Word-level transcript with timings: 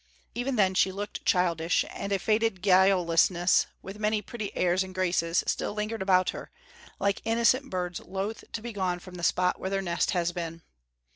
Even 0.33 0.55
then 0.55 0.73
she 0.73 0.91
looked 0.91 1.23
childish, 1.27 1.85
and 1.91 2.11
a 2.11 2.17
faded 2.17 2.63
guilelessness, 2.63 3.67
with 3.83 3.99
many 3.99 4.19
pretty 4.19 4.49
airs 4.57 4.83
and 4.83 4.95
graces, 4.95 5.43
still 5.45 5.75
lingered 5.75 6.01
about 6.01 6.31
her, 6.31 6.49
like 6.97 7.21
innocent 7.23 7.69
birds 7.69 7.99
loath 7.99 8.43
to 8.51 8.63
be 8.63 8.73
gone 8.73 8.97
from 8.97 9.13
the 9.13 9.23
spot 9.23 9.59
where 9.59 9.69
their 9.69 9.79
nest 9.83 10.09
has 10.09 10.31
been. 10.31 10.63